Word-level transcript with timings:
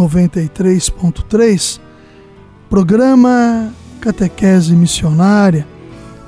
93.3, 0.00 1.78
programa 2.70 3.70
Catequese 4.00 4.74
Missionária. 4.74 5.66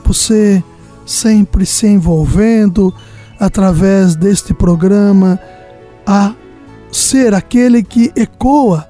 Você 0.04 0.62
sempre 1.06 1.64
se 1.64 1.86
envolvendo 1.86 2.92
através 3.40 4.14
deste 4.14 4.52
programa 4.52 5.40
a 6.06 6.34
ser 6.90 7.32
aquele 7.32 7.82
que 7.82 8.12
ecoa 8.14 8.86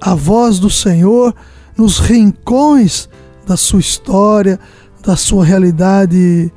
a 0.00 0.14
voz 0.14 0.60
do 0.60 0.70
Senhor 0.70 1.34
nos 1.76 1.98
rincões 1.98 3.08
da 3.44 3.56
sua 3.56 3.80
história, 3.80 4.60
da 5.04 5.16
sua 5.16 5.44
realidade, 5.44 6.52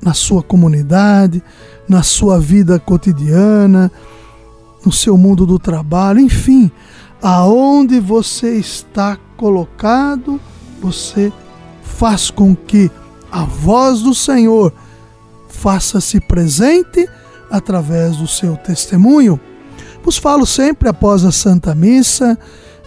na 0.00 0.14
sua 0.14 0.40
comunidade, 0.40 1.42
na 1.88 2.04
sua 2.04 2.38
vida 2.38 2.78
cotidiana, 2.78 3.90
no 4.86 4.92
seu 4.92 5.18
mundo 5.18 5.44
do 5.44 5.58
trabalho, 5.58 6.20
enfim, 6.20 6.70
aonde 7.20 7.98
você 7.98 8.56
está 8.56 9.18
colocado, 9.36 10.40
você 10.80 11.32
faz 11.82 12.30
com 12.30 12.54
que 12.54 12.88
a 13.30 13.42
voz 13.42 14.00
do 14.00 14.14
Senhor 14.14 14.72
faça-se 15.48 16.20
presente 16.20 17.08
através 17.50 18.16
do 18.16 18.28
seu 18.28 18.56
testemunho. 18.56 19.40
Vos 20.04 20.18
falo 20.18 20.46
sempre 20.46 20.88
após 20.88 21.24
a 21.24 21.32
Santa 21.32 21.74
Missa 21.74 22.38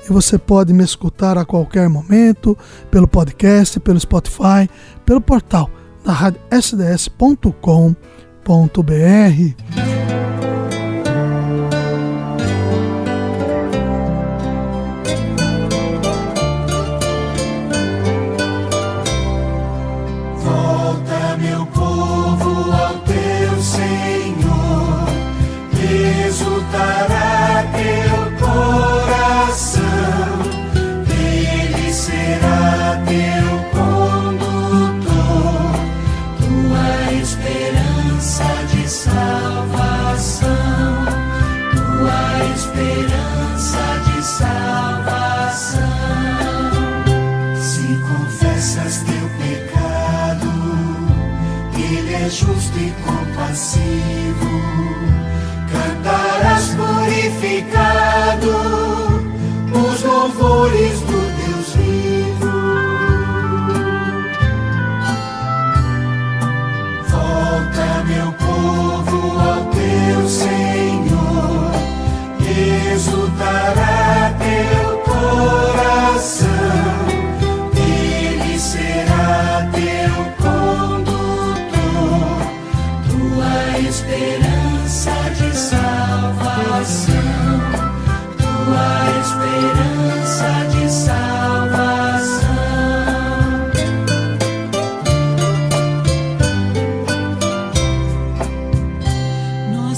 e 0.09 0.13
você 0.13 0.37
pode 0.37 0.71
me 0.71 0.85
escutar 0.85 1.37
a 1.37 1.43
qualquer 1.43 1.89
momento 1.89 2.57
pelo 2.89 3.09
podcast, 3.09 3.77
pelo 3.81 3.99
Spotify, 3.99 4.69
pelo 5.05 5.19
portal 5.19 5.69
da 6.05 6.13
rádio 6.13 6.39
sds.com.br. 6.49 7.29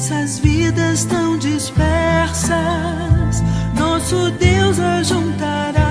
nossas 0.02 0.40
vidas 0.40 1.06
tão 1.06 1.38
dispersas, 1.38 2.58
nosso 3.78 4.32
Deus 4.32 4.80
a 4.80 5.04
juntará. 5.04 5.91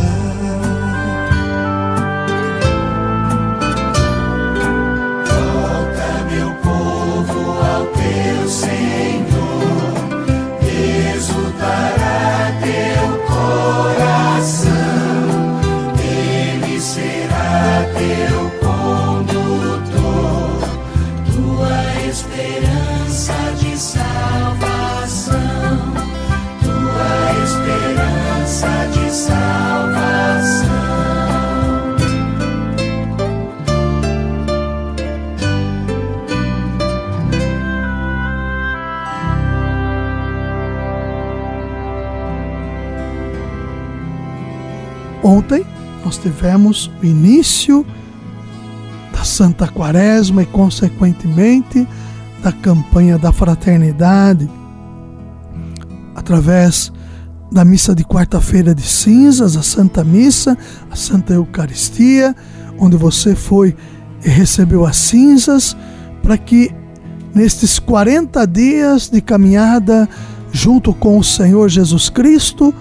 Ontem 45.23 45.65
nós 46.03 46.17
tivemos 46.17 46.89
o 47.01 47.05
início 47.05 47.85
da 49.13 49.23
Santa 49.23 49.67
Quaresma 49.67 50.41
e, 50.41 50.45
consequentemente, 50.45 51.87
da 52.41 52.51
campanha 52.51 53.17
da 53.17 53.31
fraternidade, 53.31 54.49
através 56.15 56.91
da 57.51 57.63
missa 57.63 57.93
de 57.93 58.03
quarta-feira 58.03 58.73
de 58.73 58.81
cinzas, 58.81 59.55
a 59.55 59.61
Santa 59.61 60.03
Missa, 60.03 60.57
a 60.89 60.95
Santa 60.95 61.33
Eucaristia, 61.33 62.35
onde 62.79 62.97
você 62.97 63.35
foi 63.35 63.75
e 64.23 64.29
recebeu 64.29 64.85
as 64.85 64.95
cinzas, 64.97 65.75
para 66.23 66.37
que 66.37 66.73
nestes 67.35 67.77
40 67.77 68.45
dias 68.47 69.09
de 69.09 69.21
caminhada 69.21 70.09
junto 70.51 70.93
com 70.93 71.17
o 71.17 71.23
Senhor 71.23 71.69
Jesus 71.69 72.09
Cristo, 72.09 72.73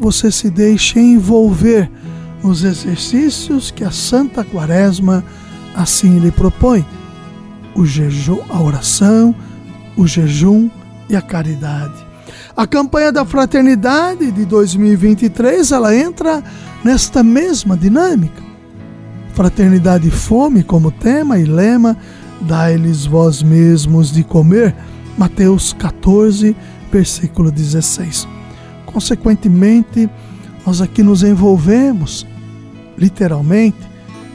você 0.00 0.30
se 0.30 0.50
deixe 0.50 0.98
envolver 0.98 1.90
nos 2.42 2.64
exercícios 2.64 3.70
que 3.70 3.84
a 3.84 3.90
Santa 3.90 4.44
Quaresma 4.44 5.24
assim 5.74 6.18
lhe 6.18 6.30
propõe: 6.30 6.84
o 7.74 7.84
jejum, 7.84 8.40
a 8.48 8.60
oração, 8.60 9.34
o 9.96 10.06
jejum 10.06 10.70
e 11.08 11.16
a 11.16 11.22
caridade. 11.22 12.06
A 12.56 12.66
campanha 12.66 13.12
da 13.12 13.24
fraternidade 13.24 14.32
de 14.32 14.44
2023, 14.44 15.70
ela 15.70 15.94
entra 15.94 16.42
nesta 16.84 17.22
mesma 17.22 17.76
dinâmica. 17.76 18.42
Fraternidade 19.32 20.08
e 20.08 20.10
fome 20.10 20.64
como 20.64 20.90
tema 20.90 21.38
e 21.38 21.44
lema, 21.44 21.96
dai-lhes 22.40 23.06
vós 23.06 23.42
mesmos 23.42 24.10
de 24.10 24.24
comer. 24.24 24.74
Mateus 25.16 25.72
14, 25.72 26.56
versículo 26.90 27.50
16. 27.52 28.37
Consequentemente, 28.98 30.10
nós 30.66 30.80
aqui 30.80 31.04
nos 31.04 31.22
envolvemos, 31.22 32.26
literalmente, 32.96 33.78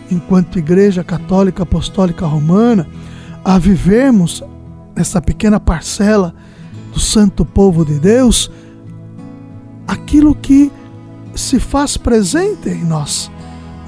enquanto 0.10 0.58
Igreja 0.58 1.04
Católica 1.04 1.64
Apostólica 1.64 2.26
Romana, 2.26 2.88
a 3.44 3.60
vivermos 3.60 4.42
nessa 4.96 5.22
pequena 5.22 5.60
parcela 5.60 6.34
do 6.94 7.00
santo 7.02 7.44
povo 7.44 7.84
de 7.84 8.00
Deus, 8.00 8.50
aquilo 9.86 10.34
que 10.34 10.72
se 11.36 11.60
faz 11.60 11.98
presente 11.98 12.70
em 12.70 12.86
nós, 12.86 13.30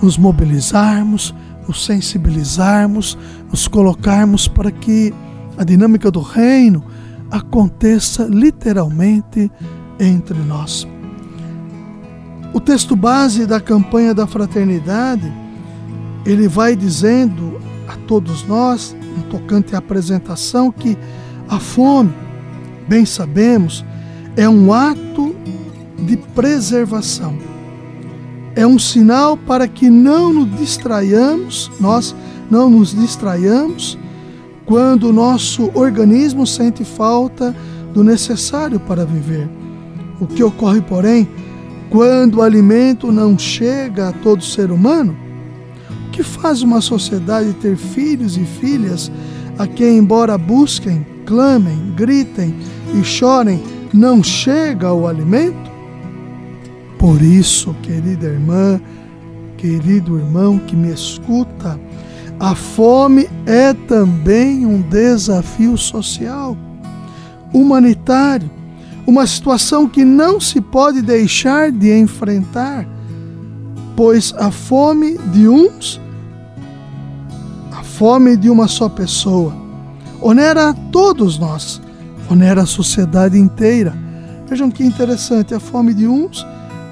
nos 0.02 0.18
mobilizarmos, 0.18 1.34
nos 1.66 1.86
sensibilizarmos, 1.86 3.18
nos 3.50 3.66
colocarmos 3.66 4.46
para 4.46 4.72
que 4.72 5.14
a 5.58 5.64
dinâmica 5.64 6.12
do 6.12 6.20
reino 6.20 6.84
aconteça 7.32 8.26
literalmente 8.26 9.50
entre 10.00 10.38
nós. 10.40 10.88
O 12.54 12.60
texto 12.60 12.96
base 12.96 13.46
da 13.46 13.60
campanha 13.60 14.14
da 14.14 14.26
fraternidade, 14.26 15.32
ele 16.26 16.48
vai 16.48 16.76
dizendo 16.76 17.60
a 17.88 17.96
todos 18.08 18.48
nós, 18.48 18.96
no 19.18 19.24
tocante 19.24 19.76
à 19.76 19.80
apresentação, 19.80 20.72
que 20.72 20.98
a 21.50 21.60
fome, 21.60 22.14
bem 22.88 23.06
sabemos, 23.06 23.84
é 24.38 24.48
um 24.48 24.74
ato 24.74 25.36
de 26.00 26.18
preservação. 26.18 27.38
É 28.56 28.66
um 28.66 28.80
sinal 28.80 29.36
para 29.36 29.68
que 29.68 29.90
não 29.90 30.34
nos 30.34 30.58
distraiamos, 30.58 31.70
nós 31.80 32.16
não 32.50 32.70
nos 32.70 32.96
distraiamos 32.96 33.98
quando 34.66 35.10
o 35.10 35.14
nosso 35.14 35.70
organismo 35.74 36.48
sente 36.48 36.84
falta 36.84 37.56
do 37.94 38.04
necessário 38.04 38.80
para 38.80 39.06
viver. 39.06 39.48
O 40.20 40.26
que 40.28 40.44
ocorre, 40.44 40.82
porém, 40.82 41.28
quando 41.90 42.36
o 42.36 42.42
alimento 42.42 43.12
não 43.12 43.38
chega 43.38 44.10
a 44.10 44.14
todo 44.14 44.44
ser 44.44 44.72
humano? 44.72 45.16
O 46.08 46.12
que 46.12 46.24
faz 46.24 46.62
uma 46.62 46.82
sociedade 46.82 47.54
ter 47.54 47.76
filhos 47.76 48.38
e 48.38 48.46
filhas 48.46 49.12
a 49.58 49.68
quem, 49.68 49.98
embora 49.98 50.38
busquem, 50.38 51.06
clamem, 51.26 51.94
gritem, 51.96 52.56
e 52.94 53.04
chorem, 53.04 53.62
não 53.94 54.24
chega 54.24 54.94
o 54.94 55.08
alimento? 55.08 55.72
Por 56.98 57.22
isso, 57.22 57.76
querida 57.82 58.28
irmã, 58.28 58.80
querido 59.58 60.18
irmão 60.18 60.58
que 60.58 60.76
me 60.76 60.92
escuta, 60.92 61.80
a 62.40 62.56
fome 62.56 63.30
é 63.46 63.74
também 63.74 64.66
um 64.66 64.82
desafio 64.82 65.78
social, 65.78 66.58
humanitário, 67.54 68.50
uma 69.06 69.28
situação 69.28 69.88
que 69.88 70.04
não 70.04 70.40
se 70.40 70.60
pode 70.60 71.02
deixar 71.02 71.72
de 71.72 71.98
enfrentar, 71.98 72.88
pois 73.96 74.34
a 74.38 74.52
fome 74.52 75.18
de 75.32 75.48
uns, 75.48 76.02
a 77.72 77.84
fome 77.84 78.36
de 78.36 78.50
uma 78.50 78.68
só 78.68 78.90
pessoa, 78.90 79.56
onera 80.22 80.70
a 80.70 80.74
todos 80.74 81.38
nós 81.38 81.82
onera 82.30 82.64
a 82.64 82.66
sociedade 82.66 83.38
inteira. 83.38 83.94
Vejam 84.48 84.70
que 84.70 84.84
interessante, 84.84 85.54
a 85.54 85.60
fome 85.60 85.94
de 85.94 86.08
uns 86.08 86.46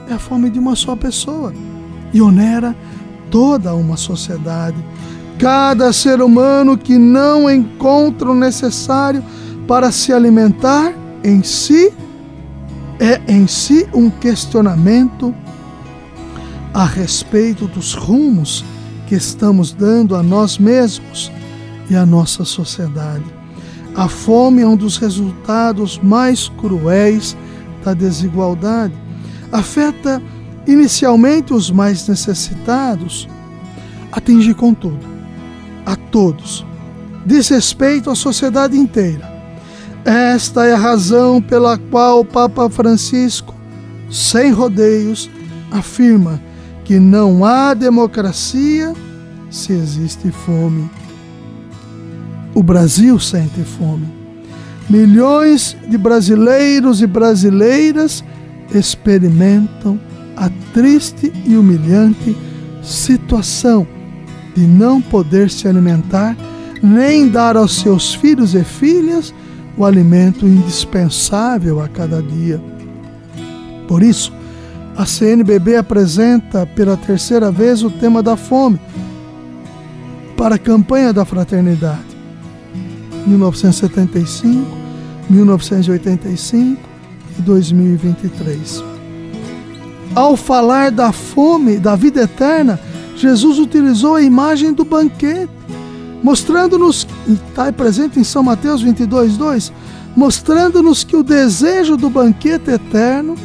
é 0.10 0.14
a 0.14 0.20
fome 0.20 0.50
de 0.50 0.60
uma 0.60 0.76
só 0.76 0.96
pessoa 0.96 1.54
e 2.14 2.22
onera 2.22 2.76
toda 3.30 3.74
uma 3.74 3.98
sociedade. 3.98 4.78
Cada 5.40 5.92
ser 5.92 6.22
humano 6.22 6.78
que 6.78 6.98
não 6.98 7.50
encontra 7.50 8.30
o 8.30 8.36
necessário 8.36 9.24
para 9.68 9.92
se 9.92 10.14
alimentar 10.14 10.94
em 11.24 11.42
si 11.44 11.92
é 13.04 13.22
em 13.28 13.46
si 13.48 13.86
um 13.94 14.10
questionamento 14.10 15.36
a 16.74 16.86
respeito 16.86 17.68
dos 17.68 17.94
rumos 17.94 18.64
que 19.08 19.16
estamos 19.16 19.74
dando 19.74 20.16
a 20.16 20.24
nós 20.24 20.58
mesmos 20.58 21.30
e 21.90 21.98
à 21.98 22.06
nossa 22.06 22.46
sociedade. 22.46 23.26
A 23.94 24.08
fome 24.08 24.62
é 24.62 24.68
um 24.68 24.78
dos 24.78 24.96
resultados 24.96 26.00
mais 26.02 26.48
cruéis 26.48 27.36
da 27.84 27.94
desigualdade. 27.94 28.94
Afeta 29.52 30.22
inicialmente 30.66 31.54
os 31.54 31.70
mais 31.70 32.08
necessitados, 32.08 33.28
atinge 34.14 34.54
contudo 34.54 35.06
a 35.86 35.98
todos, 35.98 36.66
diz 37.26 37.50
respeito 37.50 38.10
à 38.10 38.16
sociedade 38.16 38.78
inteira. 38.78 39.33
Esta 40.06 40.66
é 40.66 40.74
a 40.74 40.78
razão 40.78 41.42
pela 41.42 41.78
qual 41.78 42.20
o 42.22 42.26
Papa 42.26 42.70
Francisco, 42.70 43.54
sem 44.10 44.52
rodeios, 44.52 45.30
afirma 45.72 46.42
que 46.84 47.00
não 47.00 47.46
há 47.46 47.74
democracia 47.74 48.94
se 49.50 49.72
existe 49.72 50.30
fome 50.32 50.90
o 52.54 52.62
Brasil 52.62 53.20
sente 53.20 53.64
fome. 53.64 54.08
Milhões 54.90 55.76
de 55.88 55.98
brasileiros 55.98 57.02
e 57.02 57.08
brasileiras 57.08 58.24
experimentam 58.74 60.00
a 60.36 60.50
triste 60.74 61.32
e 61.46 61.56
humilhante 61.56 62.36
situação 62.82 63.88
de 64.56 64.62
não 64.62 65.02
poder 65.02 65.50
se 65.50 65.68
alimentar 65.68 66.36
nem 66.82 67.30
dar 67.30 67.56
aos 67.56 67.80
seus 67.80 68.14
filhos 68.14 68.54
e 68.54 68.64
filhas 68.64 69.34
o 69.78 69.86
alimento 69.86 70.46
indispensável 70.46 71.82
a 71.82 71.88
cada 71.88 72.22
dia. 72.22 72.62
Por 73.88 74.04
isso, 74.04 74.32
a 74.96 75.06
CNBB 75.06 75.76
apresenta 75.76 76.66
pela 76.66 76.96
terceira 76.96 77.52
vez 77.52 77.84
o 77.84 77.90
tema 77.90 78.22
da 78.22 78.38
fome 78.38 78.80
para 80.38 80.56
a 80.56 80.60
campanha 80.60 81.12
da 81.12 81.26
fraternidade. 81.26 82.14
1975, 83.26 84.66
1985 85.30 86.82
e 87.40 87.42
2023. 87.42 88.84
Ao 90.14 90.36
falar 90.38 90.92
da 90.92 91.12
fome, 91.12 91.78
da 91.80 91.96
vida 91.96 92.22
eterna, 92.22 92.80
Jesus 93.16 93.58
utilizou 93.58 94.16
a 94.16 94.22
imagem 94.22 94.74
do 94.74 94.86
banquete, 94.86 95.50
mostrando-nos, 96.24 97.06
está 97.28 97.72
presente 97.72 98.18
em 98.18 98.24
São 98.24 98.42
Mateus 98.42 98.82
22, 98.82 99.36
2, 99.38 99.74
mostrando-nos 100.16 101.04
que 101.04 101.18
o 101.18 101.24
desejo 101.24 101.98
do 101.98 102.10
banquete 102.10 102.72
eterno 102.72 103.36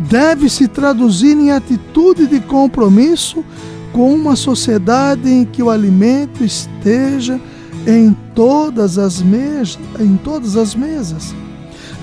deve 0.00 0.50
se 0.50 0.66
traduzir 0.66 1.36
em 1.36 1.52
atitude 1.52 2.26
de 2.26 2.40
compromisso 2.40 3.44
com 3.92 4.12
uma 4.12 4.34
sociedade 4.34 5.30
em 5.30 5.44
que 5.44 5.62
o 5.62 5.70
alimento 5.70 6.44
esteja 6.44 7.40
em 7.86 8.14
todas 8.34 8.98
as 8.98 9.22
mesas, 9.22 9.78
em 10.00 10.16
todas 10.16 10.56
as 10.56 10.74
mesas. 10.74 11.34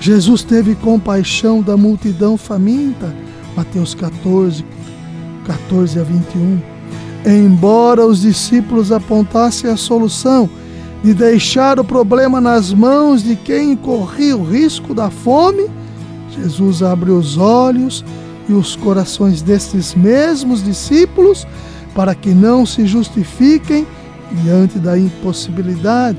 Jesus 0.00 0.42
teve 0.42 0.74
compaixão 0.74 1.62
da 1.62 1.76
multidão 1.76 2.36
faminta, 2.36 3.14
Mateus 3.54 3.94
14, 3.94 4.64
14 5.46 6.00
a 6.00 6.02
21. 6.02 6.73
Embora 7.24 8.06
os 8.06 8.20
discípulos 8.20 8.92
apontassem 8.92 9.70
a 9.70 9.76
solução 9.76 10.48
de 11.02 11.14
deixar 11.14 11.80
o 11.80 11.84
problema 11.84 12.40
nas 12.40 12.72
mãos 12.72 13.22
de 13.22 13.34
quem 13.34 13.74
corria 13.76 14.36
o 14.36 14.44
risco 14.44 14.94
da 14.94 15.10
fome, 15.10 15.70
Jesus 16.30 16.82
abre 16.82 17.10
os 17.10 17.38
olhos 17.38 18.04
e 18.48 18.52
os 18.52 18.76
corações 18.76 19.40
destes 19.40 19.94
mesmos 19.94 20.62
discípulos 20.62 21.46
para 21.94 22.14
que 22.14 22.30
não 22.30 22.66
se 22.66 22.86
justifiquem 22.86 23.86
diante 24.42 24.78
da 24.78 24.98
impossibilidade, 24.98 26.18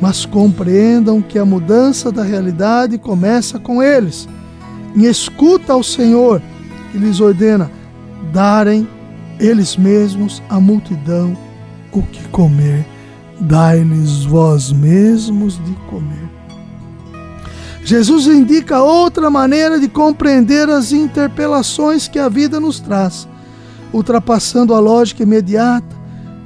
mas 0.00 0.24
compreendam 0.24 1.20
que 1.20 1.38
a 1.38 1.44
mudança 1.44 2.10
da 2.10 2.22
realidade 2.22 2.98
começa 2.98 3.58
com 3.58 3.82
eles. 3.82 4.28
Em 4.96 5.04
escuta 5.04 5.74
ao 5.74 5.82
Senhor, 5.82 6.42
que 6.90 6.98
lhes 6.98 7.20
ordena 7.20 7.70
darem 8.32 8.88
eles 9.40 9.76
mesmos 9.76 10.42
à 10.48 10.60
multidão 10.60 11.36
o 11.92 12.02
que 12.02 12.28
comer. 12.28 12.86
Dai-lhes 13.40 14.24
vós 14.24 14.70
mesmos 14.70 15.54
de 15.64 15.72
comer. 15.88 16.28
Jesus 17.82 18.26
indica 18.26 18.82
outra 18.82 19.30
maneira 19.30 19.80
de 19.80 19.88
compreender 19.88 20.68
as 20.68 20.92
interpelações 20.92 22.06
que 22.06 22.18
a 22.18 22.28
vida 22.28 22.60
nos 22.60 22.78
traz. 22.78 23.26
Ultrapassando 23.92 24.74
a 24.74 24.78
lógica 24.78 25.22
imediata, 25.22 25.96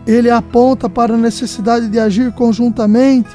ele 0.06 0.30
aponta 0.30 0.88
para 0.88 1.14
a 1.14 1.18
necessidade 1.18 1.88
de 1.88 1.98
agir 1.98 2.32
conjuntamente, 2.32 3.28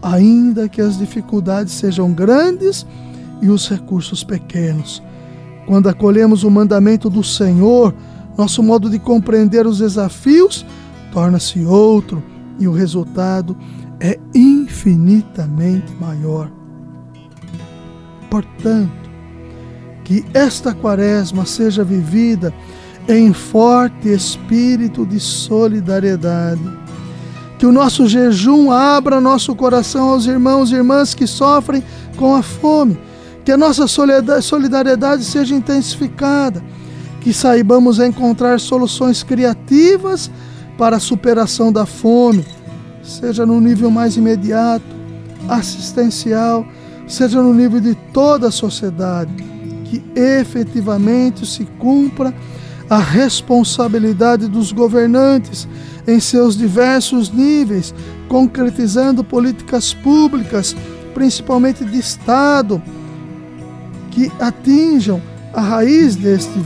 ainda 0.00 0.68
que 0.68 0.80
as 0.80 0.96
dificuldades 0.96 1.74
sejam 1.74 2.12
grandes 2.12 2.86
e 3.42 3.48
os 3.48 3.68
recursos 3.68 4.22
pequenos. 4.22 5.02
Quando 5.66 5.88
acolhemos 5.88 6.44
o 6.44 6.50
mandamento 6.50 7.10
do 7.10 7.22
Senhor, 7.22 7.94
nosso 8.40 8.62
modo 8.62 8.88
de 8.88 8.98
compreender 8.98 9.66
os 9.66 9.78
desafios 9.78 10.64
torna-se 11.12 11.62
outro 11.64 12.22
e 12.58 12.66
o 12.66 12.72
resultado 12.72 13.54
é 14.00 14.18
infinitamente 14.34 15.92
maior. 16.00 16.50
Portanto, 18.30 19.10
que 20.04 20.24
esta 20.32 20.72
quaresma 20.72 21.44
seja 21.44 21.84
vivida 21.84 22.54
em 23.06 23.32
forte 23.34 24.08
espírito 24.08 25.04
de 25.04 25.20
solidariedade. 25.20 26.62
Que 27.58 27.66
o 27.66 27.72
nosso 27.72 28.08
jejum 28.08 28.70
abra 28.70 29.20
nosso 29.20 29.54
coração 29.54 30.10
aos 30.10 30.24
irmãos 30.24 30.72
e 30.72 30.76
irmãs 30.76 31.14
que 31.14 31.26
sofrem 31.26 31.84
com 32.16 32.34
a 32.34 32.42
fome. 32.42 32.98
Que 33.44 33.52
a 33.52 33.56
nossa 33.58 33.86
solidariedade 33.86 35.24
seja 35.24 35.54
intensificada. 35.54 36.62
Que 37.20 37.32
saibamos 37.32 37.98
encontrar 37.98 38.58
soluções 38.58 39.22
criativas 39.22 40.30
para 40.78 40.96
a 40.96 41.00
superação 41.00 41.70
da 41.70 41.84
fome, 41.84 42.44
seja 43.02 43.44
no 43.44 43.60
nível 43.60 43.90
mais 43.90 44.16
imediato, 44.16 44.84
assistencial, 45.48 46.66
seja 47.06 47.42
no 47.42 47.52
nível 47.52 47.80
de 47.80 47.94
toda 48.12 48.48
a 48.48 48.52
sociedade, 48.52 49.32
que 49.84 50.02
efetivamente 50.14 51.44
se 51.44 51.64
cumpra 51.78 52.34
a 52.88 52.98
responsabilidade 52.98 54.48
dos 54.48 54.72
governantes 54.72 55.68
em 56.06 56.18
seus 56.18 56.56
diversos 56.56 57.30
níveis, 57.30 57.94
concretizando 58.28 59.22
políticas 59.22 59.92
públicas, 59.92 60.74
principalmente 61.14 61.84
de 61.84 61.98
Estado, 61.98 62.82
que 64.10 64.30
atinjam 64.40 65.20
a 65.52 65.60
raiz 65.60 66.16
deste, 66.16 66.58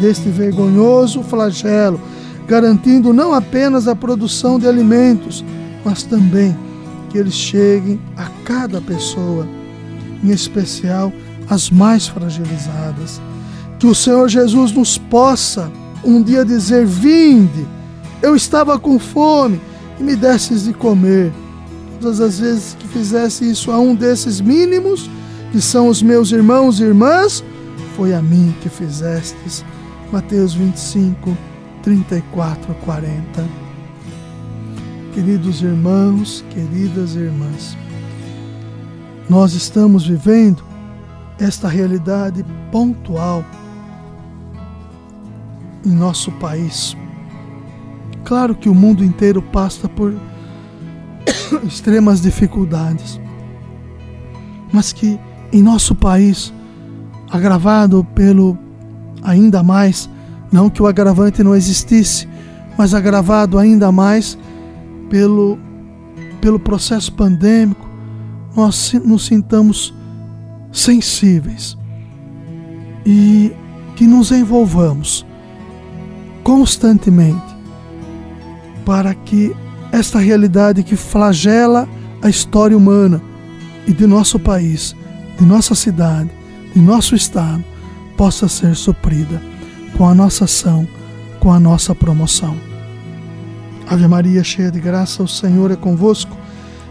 deste 0.00 0.28
vergonhoso 0.28 1.22
flagelo, 1.22 2.00
garantindo 2.46 3.12
não 3.12 3.32
apenas 3.32 3.88
a 3.88 3.94
produção 3.94 4.58
de 4.58 4.66
alimentos, 4.66 5.44
mas 5.84 6.02
também 6.02 6.56
que 7.08 7.18
eles 7.18 7.34
cheguem 7.34 8.00
a 8.16 8.28
cada 8.44 8.80
pessoa, 8.80 9.46
em 10.22 10.30
especial 10.30 11.12
as 11.48 11.70
mais 11.70 12.06
fragilizadas. 12.06 13.20
Que 13.78 13.86
o 13.86 13.94
Senhor 13.94 14.28
Jesus 14.28 14.72
nos 14.72 14.96
possa 14.96 15.70
um 16.04 16.22
dia 16.22 16.44
dizer: 16.44 16.86
Vinde, 16.86 17.66
eu 18.22 18.36
estava 18.36 18.78
com 18.78 18.98
fome 18.98 19.60
e 19.98 20.02
me 20.02 20.14
desses 20.14 20.64
de 20.64 20.72
comer. 20.72 21.32
Todas 22.00 22.20
as 22.20 22.38
vezes 22.38 22.76
que 22.78 22.88
fizesse 22.88 23.50
isso 23.50 23.70
a 23.70 23.78
um 23.78 23.94
desses 23.94 24.40
mínimos, 24.40 25.10
que 25.52 25.60
são 25.60 25.88
os 25.88 26.02
meus 26.02 26.30
irmãos 26.30 26.80
e 26.80 26.84
irmãs, 26.84 27.44
foi 27.96 28.14
a 28.14 28.22
mim 28.22 28.54
que 28.60 28.68
fizestes. 28.68 29.64
Mateus 30.12 30.54
25, 30.54 31.36
34 31.82 32.72
a 32.72 32.74
40. 32.74 33.48
Queridos 35.14 35.62
irmãos, 35.62 36.44
queridas 36.50 37.14
irmãs, 37.14 37.76
nós 39.28 39.54
estamos 39.54 40.06
vivendo 40.06 40.62
esta 41.38 41.68
realidade 41.68 42.44
pontual 42.70 43.44
em 45.84 45.90
nosso 45.90 46.30
país. 46.32 46.96
Claro 48.24 48.54
que 48.54 48.68
o 48.68 48.74
mundo 48.74 49.04
inteiro 49.04 49.40
passa 49.40 49.88
por 49.88 50.14
extremas 51.64 52.20
dificuldades, 52.20 53.20
mas 54.72 54.92
que 54.92 55.18
em 55.52 55.62
nosso 55.62 55.94
país, 55.94 56.52
agravado 57.30 58.04
pelo 58.14 58.58
ainda 59.22 59.62
mais 59.62 60.08
não 60.52 60.68
que 60.68 60.82
o 60.82 60.86
agravante 60.86 61.42
não 61.42 61.54
existisse, 61.54 62.28
mas 62.76 62.92
agravado 62.92 63.58
ainda 63.58 63.92
mais 63.92 64.36
pelo, 65.08 65.58
pelo 66.40 66.58
processo 66.58 67.12
pandêmico, 67.12 67.88
nós 68.56 68.92
nos 69.04 69.26
sintamos 69.26 69.94
sensíveis 70.72 71.78
e 73.06 73.52
que 73.94 74.06
nos 74.06 74.32
envolvamos 74.32 75.24
constantemente 76.42 77.56
para 78.84 79.14
que 79.14 79.54
esta 79.92 80.18
realidade 80.18 80.82
que 80.82 80.96
flagela 80.96 81.88
a 82.22 82.28
história 82.28 82.76
humana 82.76 83.22
e 83.86 83.92
de 83.92 84.06
nosso 84.06 84.38
país, 84.38 84.96
de 85.38 85.44
nossa 85.44 85.74
cidade, 85.74 86.30
de 86.74 86.80
nosso 86.80 87.14
estado, 87.14 87.64
possa 88.16 88.48
ser 88.48 88.74
suprida 88.76 89.40
com 89.96 90.06
a 90.06 90.14
nossa 90.14 90.44
ação, 90.44 90.86
com 91.38 91.52
a 91.52 91.58
nossa 91.58 91.94
promoção. 91.94 92.56
Ave 93.88 94.06
Maria, 94.06 94.44
cheia 94.44 94.70
de 94.70 94.78
graça, 94.78 95.22
o 95.22 95.28
Senhor 95.28 95.70
é 95.70 95.76
convosco. 95.76 96.36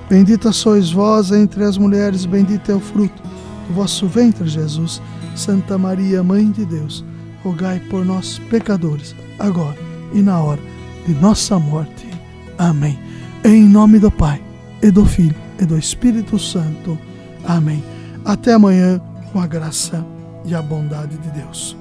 Bendita 0.09 0.51
sois 0.51 0.91
vós 0.91 1.31
entre 1.31 1.63
as 1.63 1.77
mulheres, 1.77 2.25
bendito 2.25 2.71
é 2.71 2.75
o 2.75 2.79
fruto 2.79 3.21
do 3.67 3.73
vosso 3.73 4.07
ventre, 4.07 4.47
Jesus. 4.47 5.01
Santa 5.35 5.77
Maria, 5.77 6.21
Mãe 6.21 6.51
de 6.51 6.65
Deus, 6.65 7.05
rogai 7.43 7.79
por 7.89 8.03
nós, 8.03 8.39
pecadores, 8.49 9.15
agora 9.37 9.77
e 10.13 10.21
na 10.21 10.39
hora 10.41 10.61
de 11.07 11.13
nossa 11.13 11.57
morte. 11.57 12.07
Amém. 12.57 12.99
Em 13.45 13.63
nome 13.63 13.99
do 13.99 14.11
Pai, 14.11 14.41
e 14.81 14.91
do 14.91 15.05
Filho, 15.05 15.35
e 15.59 15.65
do 15.65 15.77
Espírito 15.77 16.37
Santo. 16.37 16.97
Amém. 17.45 17.83
Até 18.25 18.53
amanhã, 18.53 18.99
com 19.31 19.39
a 19.39 19.47
graça 19.47 20.05
e 20.45 20.55
a 20.55 20.61
bondade 20.61 21.17
de 21.17 21.29
Deus. 21.31 21.77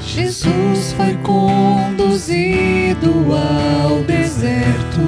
Jesus 0.00 0.92
foi 0.94 1.14
conduzido 1.18 3.10
ao 3.32 4.02
deserto, 4.02 5.00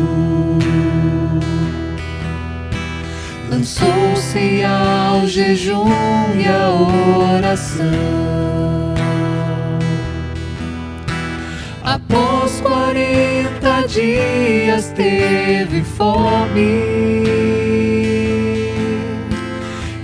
lançou-se 3.71 4.65
ao 4.65 5.27
jejum 5.27 5.87
e 6.35 6.47
à 6.47 6.71
oração. 7.37 7.85
Após 11.85 12.61
quarenta 12.61 13.87
dias 13.87 14.93
teve 14.95 15.83
fome 15.83 17.31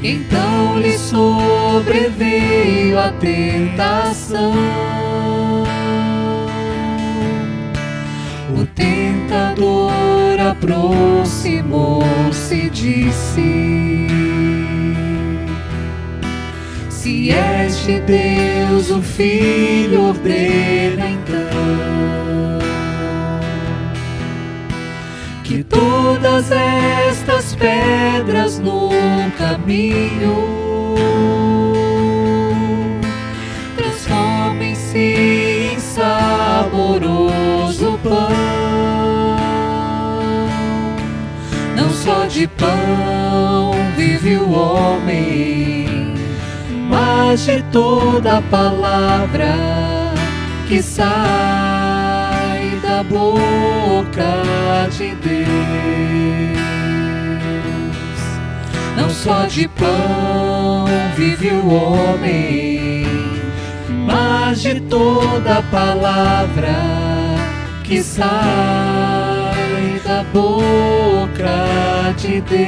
então 0.02 0.78
lhe 0.78 0.96
sobreveio 0.96 2.98
a 2.98 3.10
tentação. 3.10 4.54
O 8.56 8.64
tentador 8.66 9.85
aproximou-se 10.50 12.70
disse: 12.70 14.08
Se 16.88 17.30
és 17.30 17.84
de 17.84 18.00
Deus 18.00 18.90
o 18.90 19.02
Filho, 19.02 20.08
ordena 20.08 21.08
então 21.08 22.56
que 25.42 25.62
todas 25.62 26.50
estas 26.50 27.54
pedras 27.54 28.58
no 28.58 28.88
caminho 29.38 30.56
transformem-se 33.76 34.98
em 34.98 35.78
saboroso 35.78 37.35
de 42.28 42.46
pão 42.48 43.72
vive 43.96 44.36
o 44.36 44.50
homem 44.50 45.86
mas 47.36 47.44
de 47.44 47.62
toda 47.64 48.40
palavra 48.50 49.54
que 50.66 50.82
sai 50.82 51.06
da 52.82 53.02
boca 53.02 54.42
de 54.96 55.14
Deus. 55.16 55.46
Não 58.96 59.10
só 59.10 59.46
de 59.46 59.68
pão 59.68 60.86
vive 61.14 61.50
o 61.50 61.68
homem, 61.68 63.04
mas 64.06 64.62
de 64.62 64.80
toda 64.80 65.62
palavra 65.70 66.74
que 67.84 68.02
sai 68.02 69.25
da 70.16 70.22
boca 70.32 72.14
de 72.16 72.40
Deus. 72.40 72.66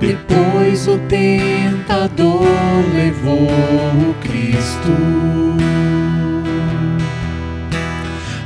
Depois 0.00 0.88
o 0.88 0.98
tentador 0.98 2.42
levou 2.92 3.46
o 3.46 4.14
Cristo 4.20 4.96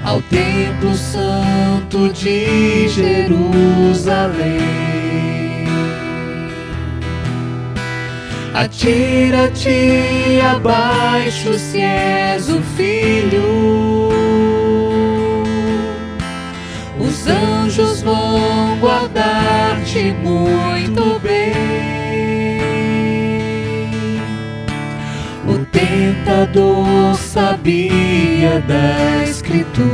ao 0.05 0.21
templo 0.23 0.95
santo 0.95 2.11
de 2.11 2.87
Jerusalém. 2.89 4.61
Atira-te 8.53 10.41
abaixo 10.43 11.55
se 11.55 11.81
és 11.81 12.51
o 12.51 12.61
filho. 12.77 13.94
Os 17.25 17.31
anjos 17.31 18.03
vão 18.03 18.77
guardar-te 18.81 20.13
muito 20.23 21.19
tentador 26.25 27.15
sabia 27.15 28.63
da 28.69 29.25
Escritura. 29.25 29.89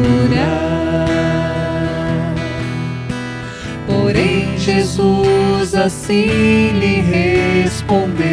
Porém, 3.87 4.59
Jesus 4.59 5.73
assim 5.73 6.73
lhe 6.81 7.01
respondeu: 7.01 8.27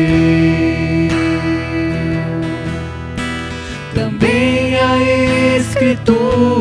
Também 3.93 4.75
a 4.75 5.57
Escritura 5.57 6.56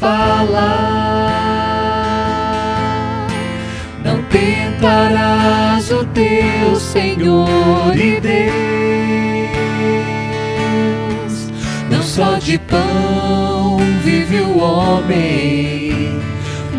assim 0.00 0.08
nos 0.08 0.08
fala. 0.40 1.30
Não 4.04 4.22
tentarás 4.24 5.90
o 5.90 6.04
teu 6.06 6.76
Senhor 6.76 7.96
e 7.96 8.20
Deus. 8.20 8.60
só 12.02 12.38
de 12.38 12.58
pão 12.58 13.78
vive 14.02 14.40
o 14.40 14.58
homem, 14.58 16.20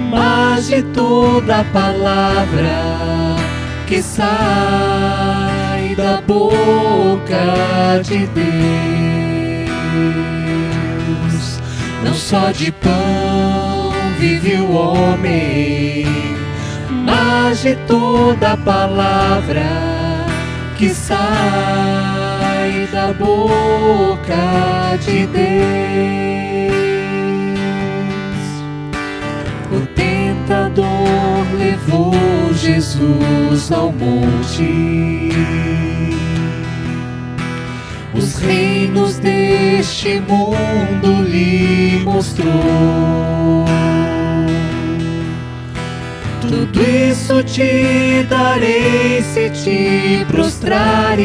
mas 0.10 0.68
de 0.68 0.82
toda 0.84 1.64
palavra 1.72 3.38
que 3.88 4.02
sai 4.02 4.36
da 5.96 6.22
boca 6.28 8.02
de 8.04 8.28
Deus. 8.28 8.52
Não 12.04 12.14
só 12.14 12.52
de 12.52 12.72
pão 12.72 13.92
vive 14.20 14.56
o 14.56 14.72
homem, 14.74 16.06
mas 16.90 17.62
de 17.62 17.76
toda 17.88 18.58
palavra 18.58 19.66
que 20.78 20.90
sai 20.90 21.22
da 22.92 23.14
boca 23.14 24.98
de 25.06 25.26
Deus. 25.28 25.52
O 29.72 29.86
tentador 29.96 30.86
levou 31.58 32.14
Jesus 32.54 33.72
ao 33.72 33.92
monte. 33.92 35.32
Os 38.42 38.48
reinos 38.48 39.20
deste 39.20 40.20
mundo 40.22 41.22
lhe 41.22 42.02
mostrou. 42.04 43.66
Tudo 46.42 46.82
isso 46.82 47.44
te 47.44 48.26
darei 48.28 49.22
se 49.22 49.52
te 49.52 50.26
prostrares. 50.26 51.22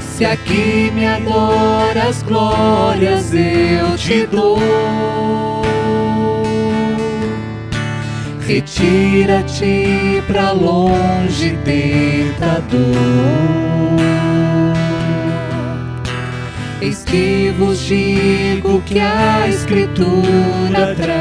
Se 0.00 0.24
aqui 0.24 0.92
me 0.94 1.06
adoras, 1.06 2.22
glórias 2.22 3.34
eu 3.34 3.96
te 3.96 4.24
dou. 4.26 4.60
Retira-te 8.46 10.22
pra 10.28 10.52
longe, 10.52 11.58
tentador. 11.64 13.69
Eis 16.90 17.04
que 17.04 17.54
vos 17.56 17.78
digo 17.86 18.82
que 18.82 18.98
a 18.98 19.46
Escritura 19.46 20.92
traz. 20.96 21.20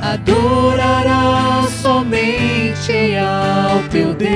Adorarás 0.00 1.68
somente 1.82 3.14
ao 3.18 3.80
teu 3.90 4.14
Deus 4.14 4.30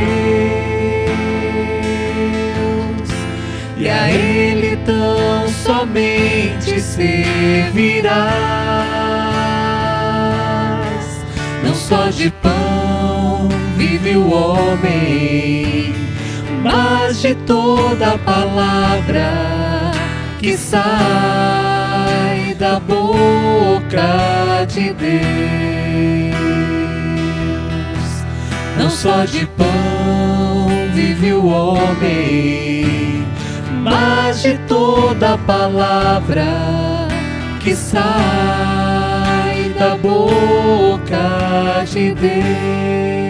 e 3.78 3.88
a 3.88 4.12
Ele 4.12 4.76
tão 4.84 5.48
somente 5.48 6.78
servirás. 6.78 8.20
Não 11.64 11.74
só 11.74 12.10
de 12.10 12.30
pão 12.42 13.48
vive 13.78 14.14
o 14.14 14.30
homem, 14.30 15.99
mas 16.62 17.20
de 17.20 17.34
toda 17.34 18.18
palavra 18.18 19.30
que 20.38 20.56
sai 20.56 22.54
da 22.58 22.80
boca 22.80 24.64
de 24.68 24.92
Deus. 24.92 25.20
Não 28.78 28.90
só 28.90 29.24
de 29.24 29.46
pão 29.46 29.68
vive 30.94 31.32
o 31.32 31.46
homem 31.46 32.80
mas 33.82 34.42
de 34.42 34.58
toda 34.68 35.38
palavra 35.38 36.46
que 37.60 37.74
sai 37.74 38.00
da 39.78 39.96
boca 39.96 41.84
de 41.90 42.14
Deus. 42.14 43.29